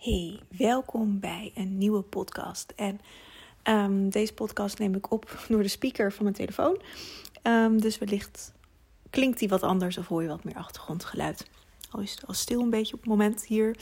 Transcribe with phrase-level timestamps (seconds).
[0.00, 2.72] Hey, welkom bij een nieuwe podcast.
[2.76, 3.00] En
[3.62, 6.80] ehm, deze podcast neem ik op door de speaker van mijn telefoon.
[7.42, 8.52] Um, dus wellicht
[9.10, 11.48] klinkt die wat anders of hoor je wat meer achtergrondgeluid.
[11.90, 13.76] Al is het al stil een beetje op het moment hier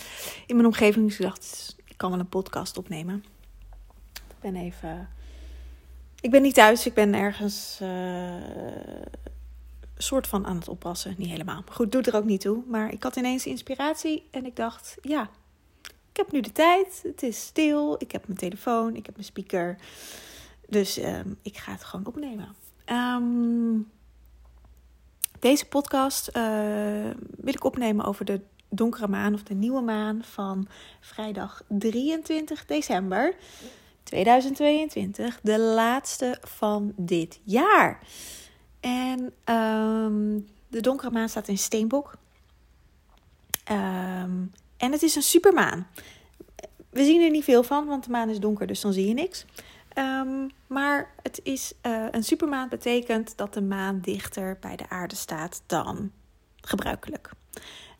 [0.46, 1.07] in mijn omgeving.
[1.07, 3.24] Dus ik dacht, ik kan wel een podcast opnemen.
[4.12, 5.08] Ik ben even.
[6.21, 7.78] Ik ben niet thuis, ik ben ergens.
[7.82, 8.35] Uh,
[9.96, 11.14] soort van aan het oppassen.
[11.19, 11.62] Niet helemaal.
[11.71, 12.62] Goed, doet er ook niet toe.
[12.66, 15.30] Maar ik had ineens inspiratie en ik dacht, ja,
[16.19, 17.00] heb nu de tijd.
[17.02, 17.95] Het is stil.
[17.98, 18.96] Ik heb mijn telefoon.
[18.96, 19.76] Ik heb mijn speaker.
[20.68, 22.54] Dus um, ik ga het gewoon opnemen.
[22.86, 23.90] Um,
[25.38, 26.42] deze podcast uh,
[27.36, 30.68] wil ik opnemen over de donkere maan of de nieuwe maan van
[31.00, 33.34] vrijdag 23 december
[34.02, 35.40] 2022.
[35.42, 38.00] De laatste van dit jaar.
[38.80, 39.20] En
[39.54, 42.16] um, de donkere maan staat in Steenbok.
[43.70, 45.87] Um, en het is een supermaan.
[46.91, 49.14] We zien er niet veel van, want de maan is donker, dus dan zie je
[49.14, 49.45] niks.
[49.95, 55.15] Um, maar het is uh, een supermaan betekent dat de maan dichter bij de aarde
[55.15, 56.12] staat dan
[56.60, 57.30] gebruikelijk.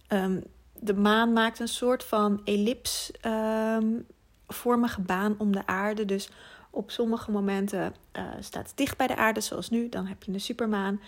[0.09, 0.43] Um,
[0.81, 6.05] de maan maakt een soort van ellipsvormige baan om de aarde.
[6.05, 6.31] Dus
[6.71, 9.89] op sommige momenten uh, staat het dicht bij de aarde, zoals nu.
[9.89, 11.01] Dan heb je een supermaan.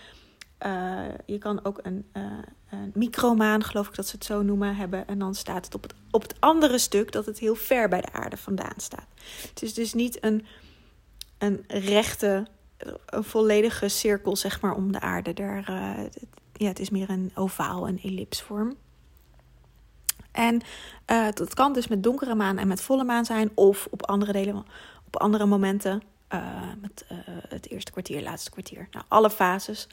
[0.66, 2.22] Uh, je kan ook een, uh,
[2.70, 5.06] een micromaan, geloof ik dat ze het zo noemen, hebben.
[5.06, 8.00] En dan staat het op het, op het andere stuk dat het heel ver bij
[8.00, 9.06] de aarde vandaan staat.
[9.48, 10.46] Het is dus niet een,
[11.38, 12.46] een rechte,
[13.06, 15.32] een volledige cirkel, zeg maar, om de aarde.
[15.32, 16.06] Daar, uh,
[16.52, 18.76] ja, het is meer een ovaal, een ellipsvorm.
[20.32, 20.62] En
[21.34, 24.64] dat kan dus met donkere maan en met volle maan zijn, of op andere delen,
[25.06, 26.02] op andere momenten.
[26.80, 27.04] met
[27.48, 28.88] het eerste kwartier, laatste kwartier.
[28.90, 29.88] Nou, alle fases.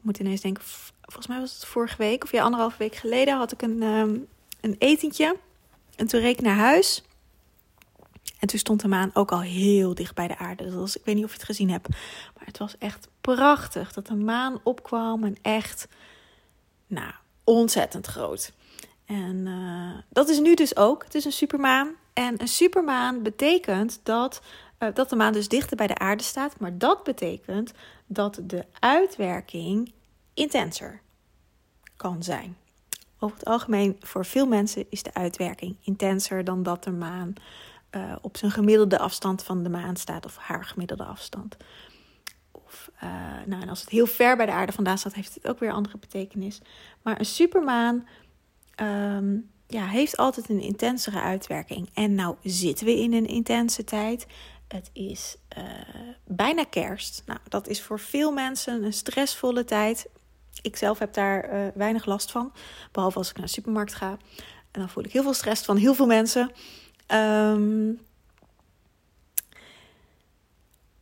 [0.00, 0.64] Ik moet ineens denken,
[1.02, 4.26] volgens mij was het vorige week of ja, anderhalve week geleden had ik een, um,
[4.60, 5.36] een etentje.
[5.96, 7.02] En toen reed ik naar huis.
[8.38, 10.64] En toen stond de maan ook al heel dicht bij de aarde.
[10.64, 11.88] Dus was, ik weet niet of je het gezien hebt.
[11.88, 15.24] Maar het was echt prachtig dat de maan opkwam.
[15.24, 15.88] En echt,
[16.86, 17.12] nou,
[17.44, 18.52] ontzettend groot.
[19.04, 21.04] En uh, dat is nu dus ook.
[21.04, 21.94] Het is een supermaan.
[22.12, 24.42] En een supermaan betekent dat,
[24.94, 26.60] dat de maan dus dichter bij de aarde staat.
[26.60, 27.72] Maar dat betekent
[28.06, 29.92] dat de uitwerking
[30.34, 31.00] intenser
[31.96, 32.56] kan zijn.
[33.18, 37.32] Over het algemeen, voor veel mensen is de uitwerking intenser dan dat de maan
[37.90, 41.56] uh, op zijn gemiddelde afstand van de maan staat, of haar gemiddelde afstand.
[42.50, 43.10] Of, uh,
[43.46, 45.72] nou, en als het heel ver bij de aarde vandaan staat, heeft het ook weer
[45.72, 46.60] andere betekenis.
[47.02, 48.06] Maar een supermaan
[48.82, 51.88] um, ja, heeft altijd een intensere uitwerking.
[51.94, 54.26] En nou zitten we in een intense tijd.
[54.72, 55.64] Het is uh,
[56.24, 57.22] bijna kerst.
[57.26, 60.08] Nou, dat is voor veel mensen een stressvolle tijd.
[60.62, 62.52] Ik zelf heb daar uh, weinig last van.
[62.92, 64.10] Behalve als ik naar de supermarkt ga.
[64.70, 66.50] En dan voel ik heel veel stress van heel veel mensen.
[67.08, 68.00] Um,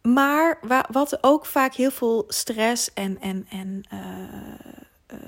[0.03, 3.21] maar wa wat ook vaak heel veel stress en.
[3.21, 5.19] en, en uh,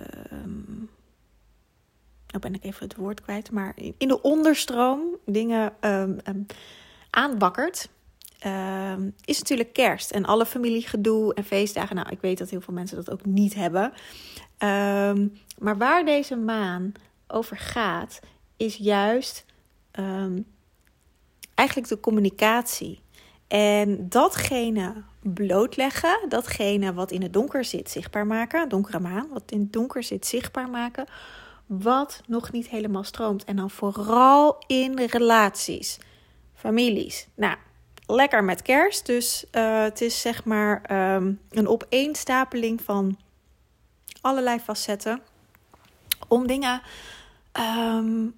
[2.27, 3.51] nou ben ik even het woord kwijt.
[3.51, 6.47] Maar in de onderstroom dingen um,
[7.11, 7.89] aanwakkert
[8.47, 11.97] uh, is natuurlijk kerst en alle familiegedoe en feestdagen.
[11.97, 13.93] Nou, ik weet dat heel veel mensen dat ook niet hebben.
[14.59, 16.93] Um, maar waar deze maan
[17.27, 18.21] over gaat,
[18.56, 19.45] is juist
[19.99, 20.47] um,
[21.55, 23.01] eigenlijk de communicatie.
[23.49, 28.69] En datgene blootleggen, datgene wat in het donker zit, zichtbaar maken.
[28.69, 31.07] Donkere maan, wat in het donker zit, zichtbaar maken.
[31.67, 33.45] Wat nog niet helemaal stroomt.
[33.45, 35.99] En dan vooral in relaties,
[36.55, 37.28] families.
[37.34, 37.57] Nou,
[38.15, 39.06] lekker met kerst.
[39.06, 40.82] Dus uh, het is zeg maar
[41.15, 43.19] um, een opeenstapeling van
[44.21, 45.21] allerlei facetten.
[46.28, 46.82] Om dingen
[47.53, 48.34] um,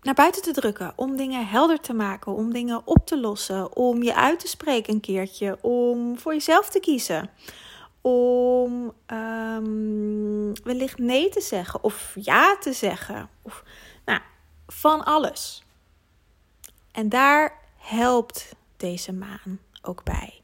[0.00, 0.92] naar buiten te drukken.
[0.96, 2.32] Om dingen helder te maken.
[2.32, 3.76] Om dingen op te lossen.
[3.76, 5.58] Om je uit te spreken een keertje.
[5.60, 7.30] Om voor jezelf te kiezen.
[8.00, 11.82] Om um, wellicht nee te zeggen.
[11.82, 13.28] Of ja te zeggen.
[13.42, 13.62] Of,
[14.04, 14.20] nou,
[14.66, 15.62] van alles.
[16.92, 20.40] En daar helpt deze maan ook bij.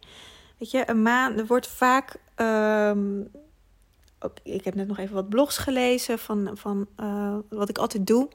[0.59, 2.17] Weet je, een maan, er wordt vaak.
[2.37, 3.31] Um,
[4.43, 8.29] ik heb net nog even wat blogs gelezen van, van uh, wat ik altijd doe.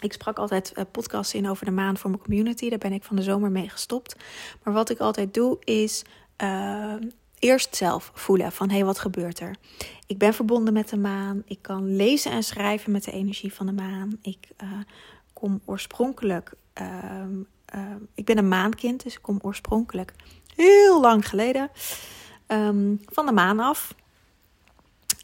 [0.00, 2.68] Ik sprak altijd uh, podcasts in over de maan voor mijn community.
[2.68, 4.16] Daar ben ik van de zomer mee gestopt.
[4.62, 6.04] Maar wat ik altijd doe is
[6.42, 6.94] uh,
[7.38, 9.56] eerst zelf voelen van hé, hey, wat gebeurt er?
[10.06, 11.42] Ik ben verbonden met de maan.
[11.46, 14.18] Ik kan lezen en schrijven met de energie van de maan.
[14.22, 14.48] Ik
[15.32, 17.38] kom oorspronkelijk ehm,
[17.76, 17.82] uh,
[18.14, 20.12] ik ben een maankind, dus ik kom oorspronkelijk
[20.54, 21.70] heel lang geleden
[22.46, 23.94] um, van de maan af.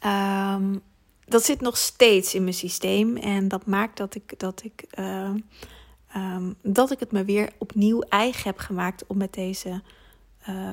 [0.05, 0.81] Um,
[1.25, 5.37] dat zit nog steeds in mijn systeem en dat maakt dat ik, dat ik ehm,
[6.61, 9.81] dat ik het me weer opnieuw eigen heb gemaakt om met deze,
[10.49, 10.71] uh,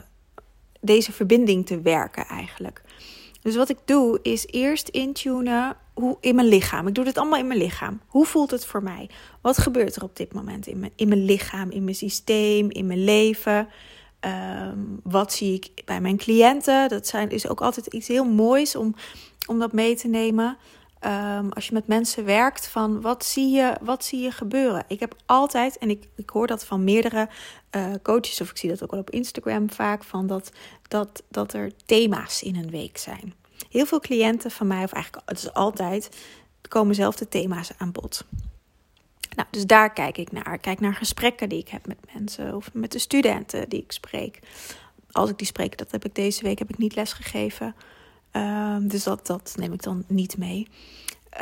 [0.81, 2.83] deze verbinding te werken eigenlijk.
[3.43, 6.87] Dus wat ik doe is eerst intunen hoe, in mijn lichaam.
[6.87, 8.01] Ik doe dit allemaal in mijn lichaam.
[8.07, 9.11] Hoe voelt het voor mij?
[9.41, 12.87] Wat gebeurt er op dit moment in mijn, in mijn lichaam, in mijn systeem, in
[12.87, 13.69] mijn leven?
[14.21, 16.89] Ehm, wat zie ik bij mijn cliënten?
[16.89, 18.95] Dat zijn, is ook altijd iets heel moois om,
[19.47, 20.57] om dat mee te nemen.
[21.01, 24.85] Ehm, als je met mensen werkt, van wat zie je, wat zie je gebeuren?
[24.89, 27.29] Ik heb altijd, en ik, ik hoor dat van meerdere
[27.77, 30.53] uh, coaches, of ik zie dat ook wel op Instagram vaak, van dat,
[30.89, 33.35] dat, dat er thema's in een week zijn.
[33.71, 36.09] Heel veel cliënten van mij, of eigenlijk het is altijd,
[36.69, 38.25] komen zelf de thema's aan bod.
[39.37, 40.59] Nou, dus daar kijk ik naar.
[40.59, 44.39] Kijk naar gesprekken die ik heb met mensen of met de studenten die ik spreek.
[45.11, 47.75] Als ik die spreek, dat heb ik deze week heb ik niet lesgegeven.
[48.33, 50.69] Um, dus dat, dat neem ik dan niet mee.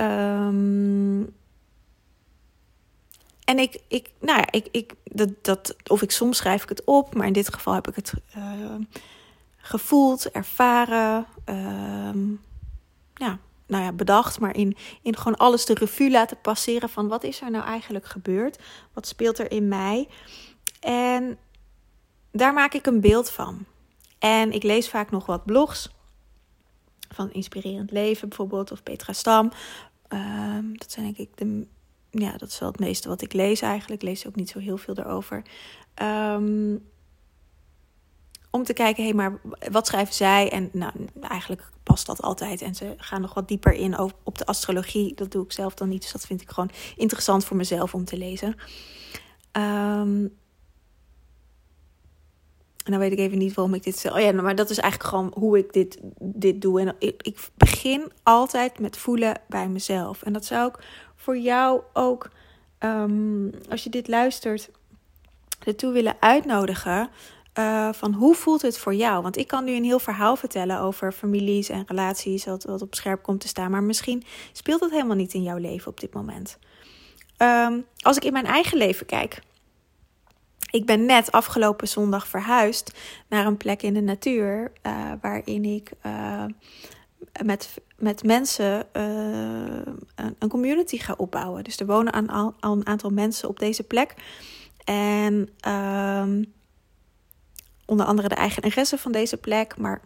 [0.01, 1.37] Um,
[3.45, 6.85] en ik, ik, nou ja, ik, ik, dat, dat, of ik soms schrijf ik het
[6.85, 8.75] op, maar in dit geval heb ik het uh,
[9.57, 11.27] gevoeld, ervaren,
[13.15, 17.25] ja, nou ja, bedacht, maar in, in gewoon alles de revue laten passeren van wat
[17.25, 18.59] is er nou eigenlijk gebeurd?
[18.93, 20.09] Wat speelt er in mij?
[20.81, 21.39] En
[22.33, 23.65] daar maak ik een beeld van.
[24.19, 25.91] En ik lees vaak nog wat blogs
[27.09, 29.53] van Inspirerend Leven bijvoorbeeld, of Petra Stam.
[30.09, 31.67] Uh, dat zijn denk ik de
[32.11, 34.03] ja, dat is wel het meeste wat ik lees eigenlijk.
[34.03, 35.43] Ik lees ook niet zo heel veel erover.
[36.03, 36.89] Um,
[38.51, 39.41] om te kijken, hé, hey, maar
[39.71, 40.51] wat schrijven zij?
[40.51, 42.63] En nou, eigenlijk past dat altijd.
[42.63, 45.15] En ze gaan nog wat dieper in op de astrologie.
[45.15, 46.03] Dat doe ik zelf dan niet.
[46.03, 48.57] Dus dat vind ik gewoon interessant voor mezelf om te lezen.
[49.53, 50.37] Um,
[52.89, 54.15] en dan weet ik even niet waarom ik dit stel.
[54.15, 56.81] Oh ja, maar dat is eigenlijk gewoon hoe ik dit, dit doe.
[56.81, 60.23] En ik, ik begin altijd met voelen bij mezelf.
[60.23, 60.75] En dat zou ik
[61.17, 62.31] voor jou ook,
[62.79, 64.71] um, als je dit luistert,
[65.65, 67.09] ertoe willen uitnodigen.
[67.59, 69.23] Uh, van hoe voelt het voor jou?
[69.23, 72.95] Want ik kan nu een heel verhaal vertellen over families en relaties, wat, wat op
[72.95, 73.71] scherp komt te staan.
[73.71, 76.59] Maar misschien speelt het helemaal niet in jouw leven op dit moment.
[77.39, 79.41] Um, als ik in mijn eigen leven kijk.
[80.71, 82.99] Ik ben net afgelopen zondag verhuisd
[83.29, 84.73] naar een plek in de natuur.
[84.83, 86.45] Uh, waarin ik uh,
[87.45, 89.83] met, met mensen uh,
[90.39, 91.65] een, community ga opbouwen.
[91.65, 94.15] Dus er wonen al, al een aantal mensen op deze plek.
[94.85, 96.45] En ehm,
[97.87, 100.01] onder andere de eigenaresse van deze plek, maar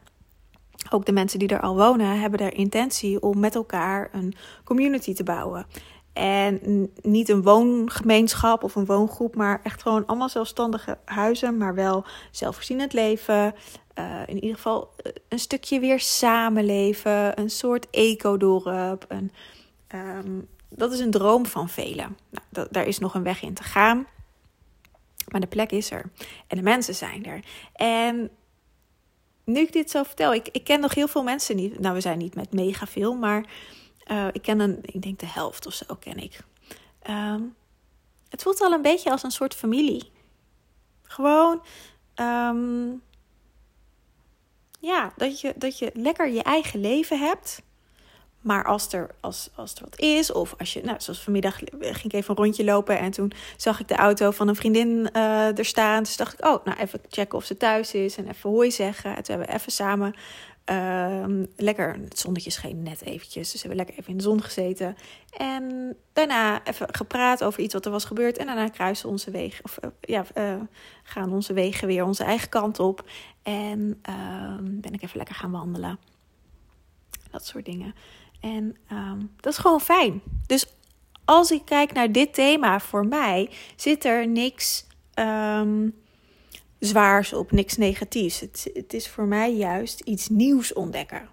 [0.91, 4.35] ook de mensen die er al wonen, hebben de intentie om met elkaar een
[4.65, 5.67] community te bouwen.
[6.13, 12.05] En niet een woongemeenschap of een woongroep, maar echt gewoon allemaal zelfstandige huizen, maar wel
[12.31, 13.55] zelfvoorzienend leven.
[13.99, 19.05] Uh, in ieder geval eh, een stukje weer samenleven, een soort ecodorp.
[19.09, 19.33] Een,
[19.95, 22.17] um, dat is een droom van velen.
[22.51, 24.07] Nou, daar is nog een weg in te gaan.
[25.29, 26.11] Maar de plek is er.
[26.47, 27.41] En de mensen zijn er.
[27.73, 28.31] En
[29.45, 31.79] nu ik dit zo vertel, ik, ik ken nog heel veel mensen niet.
[31.79, 33.45] Nou, we zijn niet met mega veel, maar
[34.07, 36.41] uh, ik ken een, ik denk de helft of zo ken ik.
[37.11, 37.55] Um,
[38.29, 40.11] het voelt al een beetje als een soort familie.
[41.03, 41.63] Gewoon,
[42.17, 43.03] um,
[44.81, 47.63] ja, dat je, dat je lekker je eigen leven hebt.
[48.41, 52.03] Maar als er, als, als er wat is, of als je, nou, zoals vanmiddag ging
[52.03, 55.59] ik even een rondje lopen en toen zag ik de auto van een vriendin uh,
[55.59, 56.03] er staan.
[56.03, 59.17] Dus dacht ik, oh, nou even checken of ze thuis is en even hoi zeggen.
[59.17, 60.15] En toen hebben we even samen
[60.71, 61.25] uh,
[61.57, 64.97] lekker, het zonnetje scheen net eventjes, dus we hebben lekker even in de zon gezeten.
[65.37, 68.39] En daarna even gepraat over iets wat er was gebeurd.
[68.39, 70.61] En daarna kruisen onze wegen, of uh, ja, uh,
[71.03, 73.11] gaan onze wegen weer onze eigen kant op.
[73.43, 75.99] En ehm, ben ik even lekker gaan wandelen.
[77.31, 77.95] Dat soort dingen.
[78.41, 80.23] En um, dat is gewoon fijn.
[80.47, 80.67] Dus
[81.25, 86.02] als ik kijk naar dit thema voor mij, zit er niks um,
[86.85, 88.41] zwaars op, niks negatiefs.
[88.41, 91.29] Het, het is voor mij juist iets nieuws ontdekken.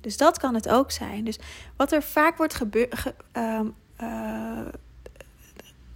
[0.00, 1.24] Dus dat kan het ook zijn.
[1.24, 1.38] Dus
[1.76, 3.12] wat er vaak wordt gebeurd.
[3.32, 4.66] um, uh,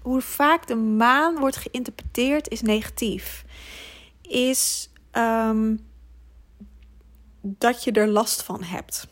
[0.02, 3.44] hoe vaak de maan wordt geïnterpreteerd is negatief.
[4.23, 5.87] Is um,
[7.40, 9.06] dat je er last van hebt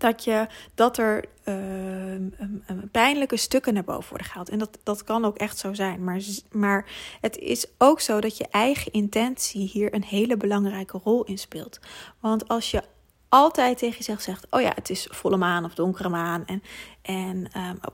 [0.00, 4.48] dat, je, dat er uh, pijnlijke stukken naar boven worden gehaald.
[4.48, 6.04] En dat, dat kan ook echt zo zijn.
[6.04, 6.86] Maar, maar
[7.20, 11.78] het is ook zo dat je eigen intentie hier een hele belangrijke rol in speelt.
[12.20, 12.82] Want als je
[13.28, 16.46] altijd tegen jezelf zegt: Oh ja, het is volle maan of donkere maan.
[16.46, 16.62] En,
[17.02, 17.50] en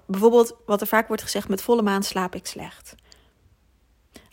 [0.06, 2.94] bijvoorbeeld, wat er vaak wordt gezegd: met volle maan slaap ik slecht.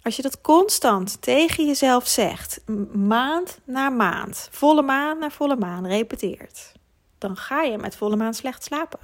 [0.02, 2.62] Als je dat constant tegen jezelf zegt,
[2.94, 6.74] maand na maand, volle maan na volle maan, repeteert
[7.24, 9.00] dan ga je met volle maan slecht slapen.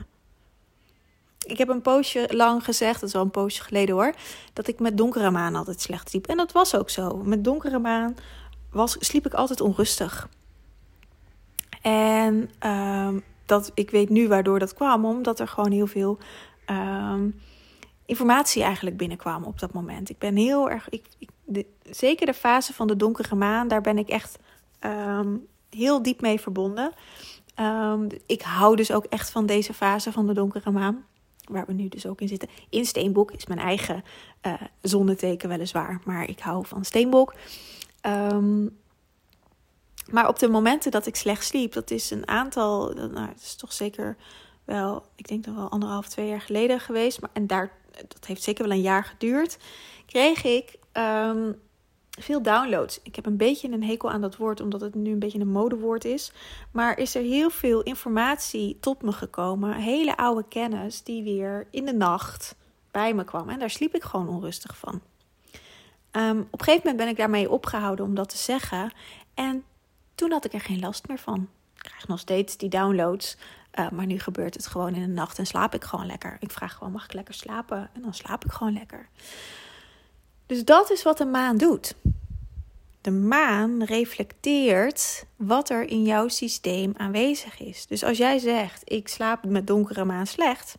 [1.46, 4.14] ik heb een poosje lang gezegd, dat is al een poosje geleden hoor,
[4.54, 6.28] dat ik met donkere maan altijd slecht sliep.
[6.28, 7.18] En dat was ook zo.
[7.18, 8.16] Met donkere maan
[8.72, 10.30] was, sliep ik altijd onrustig.
[11.82, 16.18] En ehm, dat, ik weet nu waardoor dat kwam, omdat er gewoon heel veel
[16.66, 17.30] ehm,
[18.06, 20.10] informatie eigenlijk binnenkwam op dat moment.
[20.10, 21.06] Ik ben heel erg, ik,
[21.46, 24.40] de, zeker de fase van de donkere maan, daar ben ik echt
[24.80, 25.36] ehm,
[25.70, 26.92] heel diep mee verbonden.
[28.26, 31.06] Ik hou dus ook echt van deze fase van de donkere maan
[31.50, 32.50] waar we nu dus ook in zitten.
[32.70, 34.04] In Steenbok is mijn eigen
[34.48, 37.34] uh, zonneteken weliswaar, maar ik hou van Steenbok.
[38.02, 38.68] Ehm,
[40.12, 43.56] maar op de momenten dat ik slecht sliep, dat is een aantal, nou, het is
[43.56, 44.18] toch zeker
[44.64, 47.22] wel, ik denk dan wel anderhalf, twee jaar geleden geweest.
[47.22, 47.72] Maar, en daar,
[48.08, 49.58] dat heeft zeker wel een jaar geduurd.
[50.06, 51.52] Kreeg ik ehm,
[52.20, 53.00] veel downloads.
[53.04, 55.52] Ik heb een beetje een hekel aan dat woord, omdat het nu een beetje een
[55.52, 56.32] modewoord is.
[56.72, 59.74] Maar is er heel veel informatie tot me gekomen.
[59.74, 62.56] Hele oude kennis die weer in de nacht
[62.92, 63.50] bij me kwam.
[63.50, 65.02] En daar sliep ik gewoon onrustig van.
[66.12, 68.92] Um, op een gegeven moment ben ik daarmee opgehouden om dat te zeggen.
[69.34, 69.64] En
[70.16, 71.48] toen had ik er geen last meer van.
[71.76, 73.38] Ik krijg nog steeds die downloads.
[73.80, 76.38] Uh, maar nu gebeurt het gewoon in de nacht en slaap ik gewoon lekker.
[76.40, 77.90] Ik vraag gewoon: mag ik lekker slapen?
[77.94, 79.10] En dan slaap ik gewoon lekker.
[80.46, 81.96] Dus dat is wat de maan doet.
[83.02, 87.86] De maan reflecteert wat er in jouw systeem aanwezig is.
[87.86, 90.78] Dus als jij zegt: ik slaap met donkere maan slecht,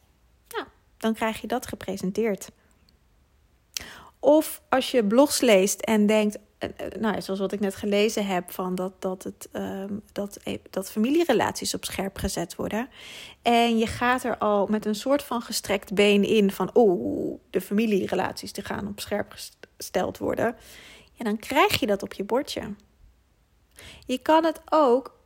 [0.49, 0.65] nou,
[0.97, 2.51] dan krijg je dat gepresenteerd.
[4.19, 8.27] Of als je blogs leest en denkt, eh, eh, nou, zoals wat ik net gelezen
[8.27, 12.89] heb, van dat, dat, het, ehm, dat, e, dat familierelaties op scherp gezet worden.
[13.43, 17.61] En je gaat er al met een soort van gestrekt been in van, oh, de
[17.61, 19.35] familierelaties die gaan op scherp
[19.77, 20.57] gesteld worden.
[21.21, 22.75] Ja, dan krijg je dat op je bordje.
[24.07, 25.19] Je kan het ook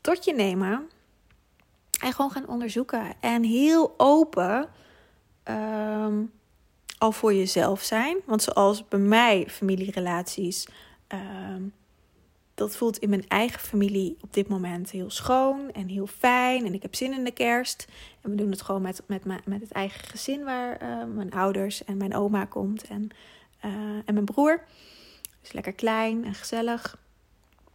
[0.00, 0.88] tot je nemen
[2.00, 3.14] en gewoon gaan onderzoeken.
[3.20, 4.68] En heel open.
[5.42, 6.22] Ehm,
[6.98, 8.16] al voor jezelf zijn.
[8.24, 10.68] Want zoals bij mij familierelaties,
[11.14, 11.20] uh,
[12.54, 16.66] dat voelt in mijn eigen familie op dit moment heel schoon en heel fijn.
[16.66, 17.86] En ik heb zin in de kerst.
[18.20, 21.84] En we doen het gewoon met, met, met het eigen gezin waar uh, mijn ouders
[21.84, 23.10] en mijn oma komt en,
[23.64, 23.72] uh,
[24.04, 24.64] en mijn broer.
[25.40, 26.98] Dus lekker klein en gezellig.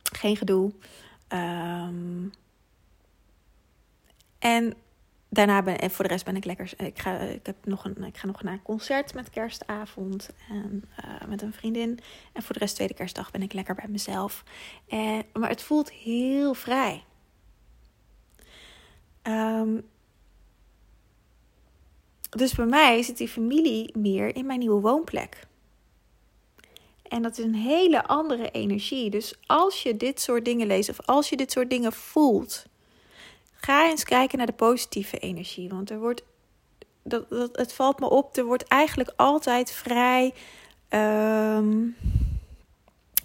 [0.04, 0.72] Geen gedoe.
[1.30, 2.32] Um,
[4.40, 4.74] en
[5.30, 6.74] daarna ben en voor de rest ben ik lekker.
[6.78, 10.84] Ik ga, ik heb nog een, ik ga nog naar een concert met kerstavond en
[11.06, 12.00] uh, met een vriendin.
[12.34, 14.44] En voor de rest tweede kerstdag ben ik lekker bij mezelf.
[14.88, 17.04] En, maar het voelt heel vrij.
[19.24, 19.88] Um,
[22.30, 25.48] dus bij mij zit die familie meer in mijn nieuwe woonplek.
[27.14, 29.10] En dat is een hele andere energie.
[29.10, 32.66] Dus als je dit soort dingen leest of als je dit soort dingen voelt
[33.66, 35.70] Ga eens kijken naar de positieve energie.
[35.70, 36.24] Want er wordt,
[37.04, 40.34] dat, dat, het valt me op, er wordt eigenlijk altijd vrij
[40.90, 41.88] ehm,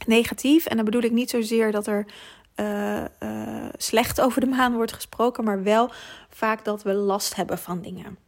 [0.07, 0.67] negatief.
[0.67, 2.07] En dan bedoel ik niet zozeer dat er
[2.57, 5.91] uh, uh, slecht over de maan wordt gesproken, maar wel
[6.29, 8.19] vaak dat we last hebben van dingen.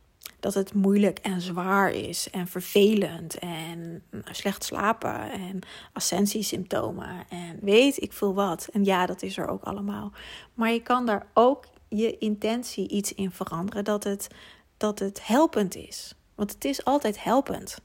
[0.41, 5.59] Dat het moeilijk en zwaar is en vervelend en slecht slapen en
[5.93, 8.69] ascensiesymptomen en weet ik veel wat.
[8.73, 10.13] En ja, dat is er ook allemaal.
[10.55, 13.85] Maar je kan daar ook je intentie iets in veranderen.
[13.85, 14.29] Dat het,
[14.77, 16.15] dat het helpend is.
[16.35, 17.79] Want het is altijd helpend.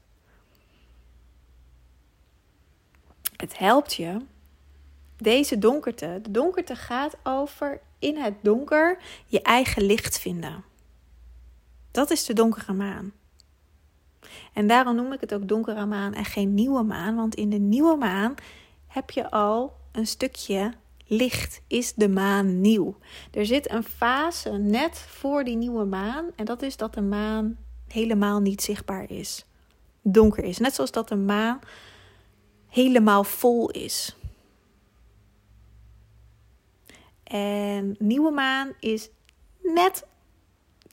[3.36, 4.16] Het helpt je.
[5.16, 6.18] Deze donkerte.
[6.22, 10.64] De donkerte gaat over in het donker je eigen licht vinden.
[11.96, 13.12] Dat is de donkere maan.
[14.52, 17.16] En daarom noem ik het ook donkere maan en geen nieuwe maan.
[17.16, 18.34] Want in de nieuwe maan
[18.86, 20.72] heb je al een stukje
[21.06, 22.96] licht is de maan nieuw.
[23.32, 26.26] Er zit een fase net voor die nieuwe maan.
[26.34, 27.56] En dat is dat de maan
[27.88, 29.44] helemaal niet zichtbaar is.
[30.02, 30.58] Donker is.
[30.58, 31.60] Net zoals dat de maan
[32.68, 34.16] helemaal vol is.
[37.22, 39.10] En nieuwe maan is
[39.62, 40.06] net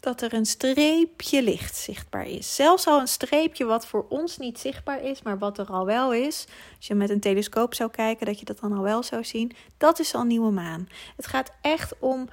[0.04, 2.56] dat er een streepje licht zichtbaar is.
[2.56, 6.14] Zelfs al een streepje wat voor ons niet zichtbaar is, maar wat er al wel
[6.14, 6.46] is.
[6.78, 9.52] Als je met een telescoop zou kijken, dat je dat dan al wel zou zien.
[9.78, 10.88] Dat is al nieuwe maan.
[11.16, 12.30] Het gaat echt om,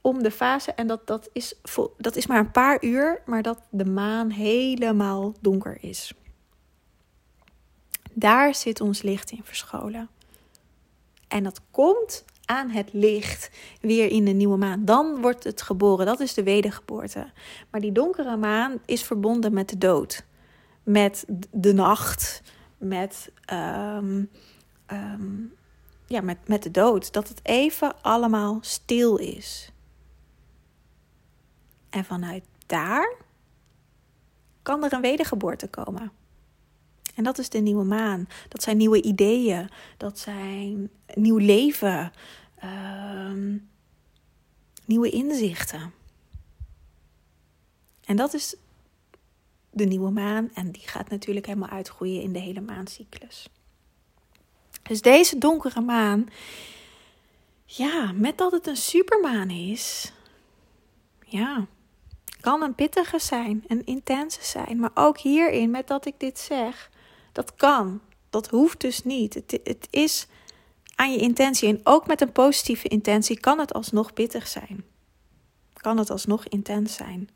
[0.00, 0.72] om de fase.
[0.72, 1.54] En dat, dat, is,
[1.96, 6.12] dat is maar een paar uur, maar dat de maan helemaal donker is.
[8.12, 10.08] Daar zit ons licht in verscholen.
[11.28, 13.50] En dat komt aan het licht
[13.80, 14.84] weer in de nieuwe maan.
[14.84, 16.06] Dan wordt het geboren.
[16.06, 17.30] Dat is de wedergeboorte.
[17.70, 20.24] Maar die donkere maan is verbonden met de dood.
[20.82, 22.42] Met de nacht.
[22.78, 24.24] Met, ehm,
[24.86, 25.36] ehm,
[26.06, 27.12] ja, met, met de dood.
[27.12, 29.72] Dat het even allemaal stil is.
[31.90, 33.14] En vanuit daar
[34.62, 36.12] kan er een wedergeboorte komen.
[37.18, 38.28] En dat is de nieuwe maan.
[38.48, 39.68] Dat zijn nieuwe ideeën.
[39.96, 42.12] Dat zijn nieuw leven.
[42.58, 43.56] Ehm,
[44.84, 45.92] nieuwe inzichten.
[48.04, 48.56] En dat is
[49.70, 50.50] de nieuwe maan.
[50.54, 53.48] En die gaat natuurlijk helemaal uitgroeien in de hele maancyclus.
[54.82, 56.28] Dus deze donkere maan,
[57.64, 60.12] ja, met dat het een supermaan is,
[61.24, 61.66] ja,
[62.40, 64.78] kan een pittige zijn, een intense zijn.
[64.78, 66.90] Maar ook hierin, met dat ik dit zeg,
[67.32, 68.00] dat kan.
[68.30, 69.34] Dat hoeft dus niet.
[69.34, 70.26] Het, het is
[70.94, 71.68] aan je intentie.
[71.68, 74.84] En ook met een positieve intentie kan het alsnog pittig zijn.
[75.72, 77.28] Kan het alsnog intens zijn.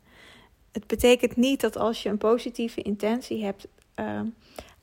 [0.71, 4.21] Het betekent niet dat als je een positieve intentie hebt, uh,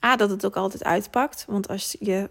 [0.05, 1.45] A, dat het ook altijd uitpakt.
[1.49, 2.31] Want als je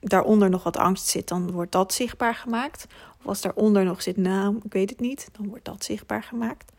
[0.00, 2.86] daaronder nog wat angst zit, dan wordt dat zichtbaar gemaakt.
[3.18, 6.72] Of als daaronder nog zit, nou, ik weet het niet, dan wordt dat zichtbaar gemaakt.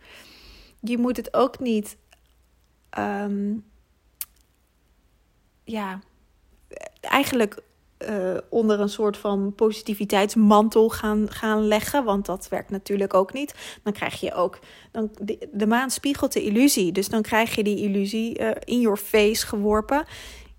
[0.79, 1.97] Je moet het ook niet,
[2.89, 3.53] ehm,
[5.67, 5.99] ja,
[7.01, 7.61] eigenlijk
[8.09, 12.03] uh, onder een soort van positiviteitsmantel gaan, gaan leggen.
[12.03, 13.79] Want dat werkt natuurlijk ook niet.
[13.83, 14.59] Dan krijg je ook.
[14.91, 15.11] Dan,
[15.51, 16.91] de, maan spiegelt de illusie.
[16.91, 20.05] Dus dan krijg je die illusie uh, in your face geworpen.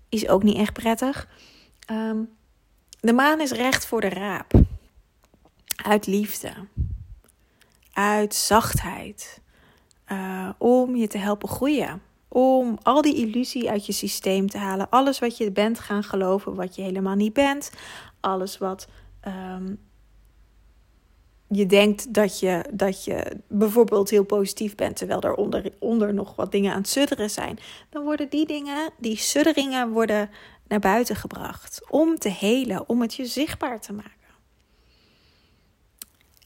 [0.09, 1.27] Is ook niet echt prettig.
[1.91, 2.29] Um,
[2.99, 4.53] de maan is recht voor de raap.
[5.83, 6.51] Uit liefde.
[7.93, 9.41] Uit zachtheid.
[10.11, 12.01] Uh, om je te helpen groeien.
[12.29, 14.89] Om al die illusie uit je systeem te halen.
[14.89, 17.71] Alles wat je bent gaan geloven, wat je helemaal niet bent.
[18.19, 18.87] Alles wat
[19.27, 19.79] um,
[21.47, 26.35] je denkt dat je, dat je bijvoorbeeld heel positief bent, terwijl er onder, onder nog
[26.35, 27.59] wat dingen aan het sudderen zijn.
[27.89, 30.29] Dan worden die dingen, die sudderingen, worden
[30.67, 31.81] naar buiten gebracht.
[31.89, 34.13] Om te helen, om het je zichtbaar te maken.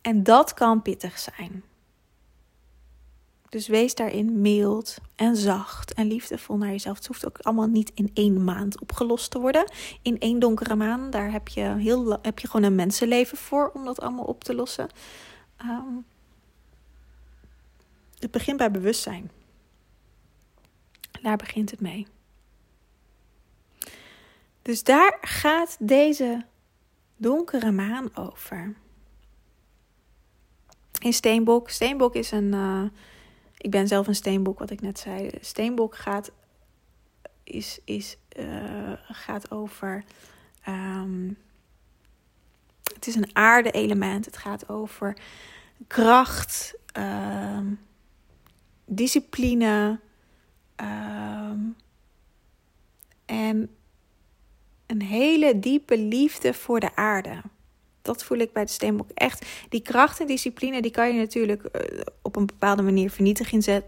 [0.02, 1.64] En dat kan pittig zijn.
[3.54, 6.98] Dus wees daarin mild en zacht en liefdevol naar jezelf.
[6.98, 9.72] Het hoeft ook allemaal niet in één maand opgelost te worden.
[10.02, 13.86] In één donkere maand, daar heb je, heel, heb je gewoon een mensenleven voor om
[13.86, 14.90] dat allemaal op te lossen.
[15.62, 16.06] Um,
[18.20, 19.32] het begint bij bewustzijn.
[21.22, 22.08] Daar begint het mee.
[24.62, 26.46] Dus daar gaat deze
[27.16, 28.76] donkere maan over.
[31.00, 31.70] In Steenbok.
[31.70, 32.54] Steenbok is een.
[32.54, 32.84] Uh,
[33.64, 35.30] ik ben zelf een steenbok, wat ik net zei.
[35.42, 36.32] Steenbok gaat,
[37.44, 40.04] is, is, uh, gaat over.
[40.68, 41.38] Um,
[42.94, 44.26] het is een aarde-element.
[44.26, 45.18] Het gaat over
[45.88, 47.80] kracht, um,
[48.86, 50.00] discipline.
[50.76, 51.76] Um,
[53.26, 53.76] en
[54.86, 57.42] een hele diepe liefde voor de aarde.
[58.02, 59.46] Dat voel ik bij de steenbok echt.
[59.70, 62.02] Die kracht en discipline, die kan je natuurlijk uh,
[62.34, 63.12] op een bepaalde manier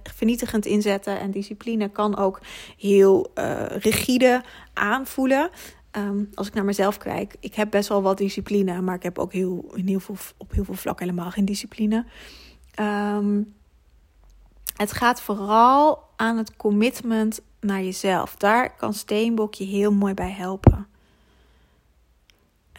[0.03, 1.19] vernietigend inzetten.
[1.19, 2.41] En discipline kan ook
[2.77, 5.49] heel uh, rigide aanvoelen.
[5.91, 9.19] Um, als ik naar mezelf kijk, ik heb best wel wat discipline, maar ik heb
[9.19, 12.05] ook heel, in heel veel, op heel veel vlakken helemaal geen discipline.
[12.79, 13.53] Um,
[14.75, 18.35] het gaat vooral aan het commitment naar jezelf.
[18.35, 20.87] Daar kan Steenbok je heel mooi bij helpen.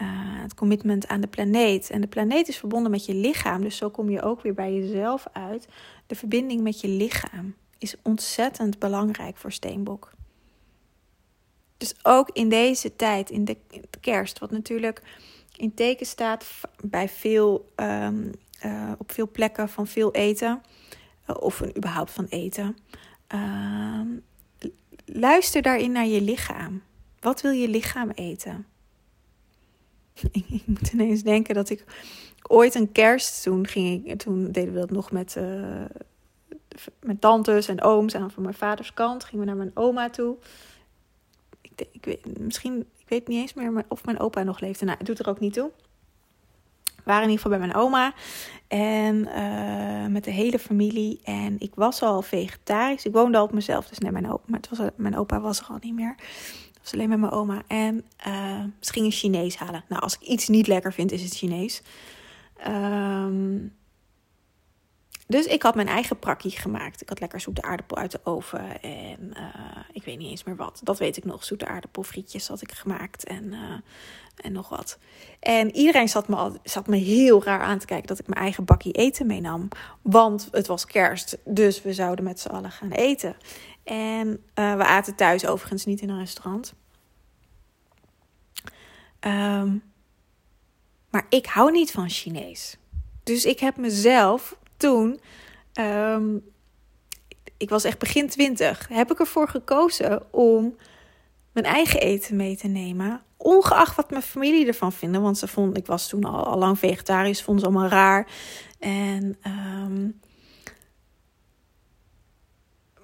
[0.01, 0.07] Uh,
[0.41, 1.89] het commitment aan de planeet.
[1.89, 3.61] En de planeet is verbonden met je lichaam.
[3.61, 5.67] Dus zo kom je ook weer bij jezelf uit.
[6.07, 10.11] De verbinding met je lichaam is ontzettend belangrijk voor Steenbok.
[11.77, 13.57] Dus ook in deze tijd, in de,
[13.99, 15.01] kerst, wat natuurlijk
[15.55, 16.45] in teken staat
[16.83, 18.31] bij veel, um,
[18.65, 20.61] uh, op veel plekken van veel eten,
[21.29, 22.77] uh, of een, überhaupt van eten.
[23.33, 24.01] Uh,
[25.05, 26.81] luister daarin naar je lichaam.
[27.19, 28.65] Wat wil je lichaam eten?
[30.31, 31.83] ik moet ineens denken dat ik
[32.47, 35.85] ooit een kerst, toen, ging ik, toen deden we dat nog met, uh,
[36.99, 38.13] met tantes en ooms.
[38.13, 40.35] En van mijn vaders kant gingen we naar mijn oma toe.
[41.61, 44.85] Ik, ik weet, misschien, ik weet niet eens meer of mijn opa nog leefde.
[44.85, 45.71] Nou, het doet er ook niet toe.
[46.83, 48.13] We waren in ieder geval bij mijn oma.
[48.67, 51.19] En uh, met de hele familie.
[51.23, 53.05] En ik was al vegetarisch.
[53.05, 53.87] Ik woonde al op mezelf.
[53.87, 56.15] Dus nee, mijn opa, maar het was, mijn opa was er al niet meer
[56.93, 57.61] alleen met mijn oma.
[57.67, 59.83] En uh, ze gingen Chinees halen.
[59.89, 61.81] Nou, als ik iets niet lekker vind, is het Chinees.
[62.67, 63.75] Um,
[65.27, 67.01] dus ik had mijn eigen prakkie gemaakt.
[67.01, 68.81] Ik had lekker zoete aardappel uit de oven.
[68.81, 70.79] En uh, ik weet niet eens meer wat.
[70.83, 71.43] Dat weet ik nog.
[71.43, 73.23] Zoete aardappelfrietjes had ik gemaakt.
[73.23, 73.59] En, uh,
[74.35, 74.97] en nog wat.
[75.39, 78.41] En iedereen zat me, al, zat me heel raar aan te kijken dat ik mijn
[78.41, 79.67] eigen bakkie eten meenam.
[80.01, 81.37] Want het was kerst.
[81.45, 83.35] Dus we zouden met z'n allen gaan eten.
[83.89, 86.73] En uh, we aten thuis overigens niet in een restaurant.
[89.19, 89.83] Um,
[91.09, 92.77] maar ik hou niet van Chinees.
[93.23, 95.19] Dus ik heb mezelf toen
[95.73, 96.43] um,
[97.57, 100.75] ik was echt begin twintig, heb ik ervoor gekozen om
[101.51, 103.21] mijn eigen eten mee te nemen.
[103.37, 105.21] Ongeacht wat mijn familie ervan vinden.
[105.21, 108.27] Want ze vond, ik was toen al, al lang vegetarisch, vonden ze allemaal raar.
[108.79, 109.96] En, ehm,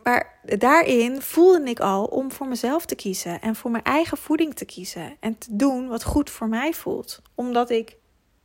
[0.04, 3.42] maar daarin voelde ik al om voor mezelf te kiezen.
[3.42, 5.18] En voor mijn eigen voeding te kiezen.
[5.20, 7.22] En te doen wat goed voor mij voelt.
[7.36, 7.96] Omdat ik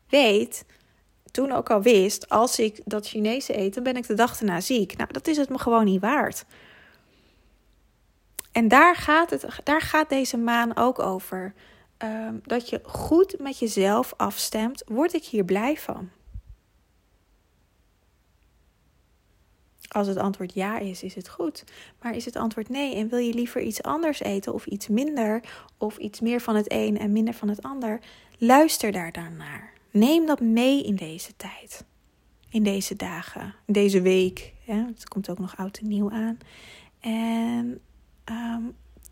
[0.08, 0.64] weet
[1.30, 4.60] toen ook al wist, als ik dat Chinese eet, dan ben ik de dag erna
[4.60, 4.96] ziek.
[4.96, 6.44] Nou, dat is het me gewoon niet waard.
[8.52, 11.54] En daar gaat, het, daar gaat deze maan ook over.
[11.96, 14.82] Ehm, dat je goed met jezelf afstemt.
[14.86, 16.10] Word ik hier blij van?
[19.88, 21.64] Als het antwoord ja is, is het goed.
[22.02, 25.42] Maar is het antwoord nee en wil je liever iets anders eten of iets minder
[25.76, 28.00] of iets meer van het een en minder van het ander?
[28.38, 29.72] Luister daar dan naar.
[29.90, 31.84] Neem dat mee in deze tijd.
[32.50, 34.52] In deze dagen, in deze week.
[34.64, 36.38] Het komt ook nog oud en nieuw aan.
[37.00, 37.80] En
[38.24, 38.62] ehm,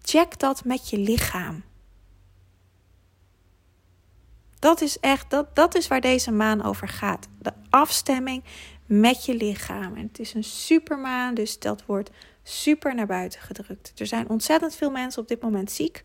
[0.02, 1.62] check dat met je lichaam.
[4.58, 7.28] Dat is echt, dat, dat is waar deze maan over gaat.
[7.38, 8.42] De afstemming
[8.86, 9.94] met je lichaam.
[9.94, 12.10] En het is een supermaan, dus dat wordt
[12.42, 13.92] super naar buiten gedrukt.
[13.96, 16.02] Er zijn ontzettend veel mensen op dit moment ziek.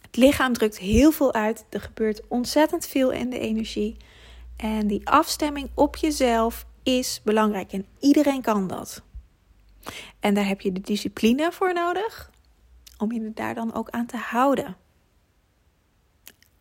[0.00, 1.64] Het lichaam drukt heel veel uit.
[1.68, 3.96] Er gebeurt ontzettend veel in de energie.
[4.56, 7.72] En die afstemming op jezelf is belangrijk.
[7.72, 9.02] En iedereen kan dat.
[10.20, 12.30] En daar heb je de discipline voor nodig.
[12.98, 14.76] Om je daar dan ook aan te houden.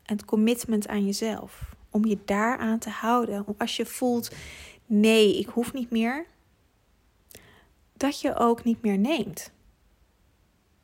[0.04, 1.76] En het commitment aan jezelf.
[1.92, 3.46] Om je daaraan te houden.
[3.58, 4.32] Als je voelt,
[4.86, 6.26] nee, ik hoef niet meer.
[7.94, 9.52] Dat je ook niet meer neemt.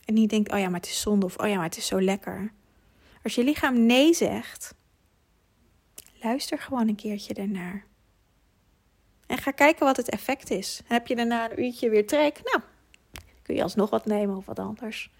[0.05, 1.87] En niet denkt, oh ja, maar het is zonde of oh ja, maar het is
[1.87, 2.51] zo lekker.
[3.23, 4.73] Als je lichaam nee zegt,
[6.21, 7.85] luister gewoon een keertje ernaar.
[9.25, 10.81] En ga kijken wat het effect is.
[10.85, 12.41] Heb je daarna een uurtje weer trek?
[12.43, 12.63] Nou,
[13.41, 15.11] kun je alsnog wat nemen of wat anders.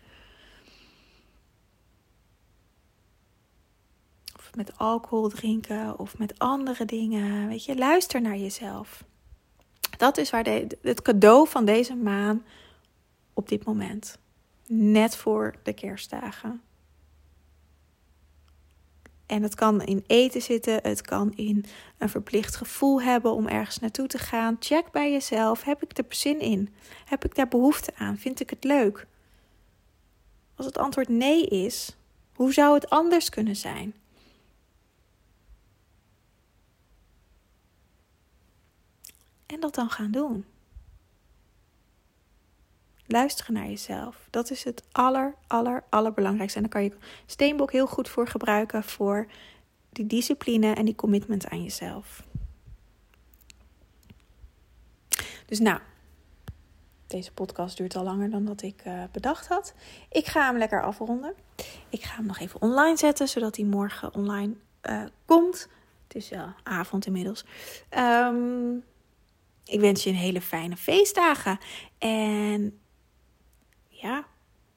[4.58, 7.48] Met alcohol drinken of met andere dingen.
[7.48, 9.04] Weet je, luister naar jezelf.
[9.98, 12.44] Dat is waar de, het cadeau van deze maan
[13.34, 14.18] op dit moment.
[14.68, 16.62] Net voor de kerstdagen.
[19.26, 21.66] En het kan in eten zitten, het kan in
[21.98, 24.58] een verplicht gevoel hebben om ergens naartoe te gaan.
[24.60, 26.70] Check bij jezelf: heb ik er zin in?
[27.06, 28.18] Heb ik daar behoefte aan?
[28.18, 29.08] Vind ik het leuk?
[30.56, 31.96] Als het antwoord nee is,
[32.34, 33.94] hoe zou het anders kunnen zijn?
[39.48, 40.46] En dat dan gaan doen.
[43.06, 44.28] Luisteren naar jezelf.
[44.30, 46.58] Dat is het aller, aller, allerbelangrijkste.
[46.58, 48.84] En daar kan je Steenbok heel goed voor gebruiken.
[48.84, 49.28] Voor
[49.90, 52.24] die discipline en die commitment aan jezelf.
[55.46, 55.80] Dus nou,
[57.08, 59.74] deze podcast duurt al langer dan dat ik uh, bedacht had.
[60.10, 61.34] Ik ga hem lekker afronden.
[61.90, 64.54] Ik ga hem nog even online zetten, zodat hij morgen online
[64.90, 65.70] uh, komt.
[66.08, 67.46] Het is uh, avond inmiddels.
[67.98, 68.84] Um,
[69.68, 71.60] ik wens je een hele fijne feestdagen.
[71.98, 72.80] En
[73.88, 74.28] ja,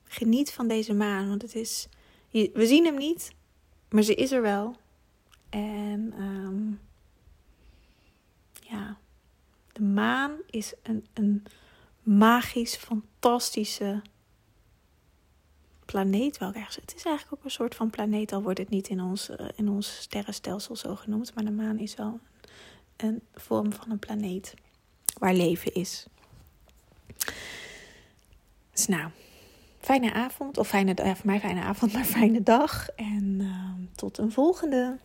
[0.05, 1.29] geniet van deze maan.
[1.29, 1.89] Want het is.
[2.31, 3.33] We zien hem niet,
[3.89, 4.77] maar ze is er wel.
[5.49, 6.81] En um,
[8.61, 8.99] ja,
[9.73, 11.45] de maan is een, een
[12.03, 14.03] magisch, fantastische
[15.85, 16.77] planeet wel ergens.
[16.77, 19.37] Het is eigenlijk ook een soort van planeet, al wordt het niet in ons, uh,
[19.55, 21.35] in ons sterrenstelsel zo genoemd.
[21.35, 22.21] Maar de maan is wel
[22.97, 24.55] een vorm van een planeet
[25.21, 26.07] waar leven is.
[28.73, 29.11] Dus nou,
[29.81, 30.59] fijne avond.
[30.59, 32.89] Of fijne, voor mij fijne avond, maar fijne dag.
[32.89, 34.99] En uh, tot een volgende.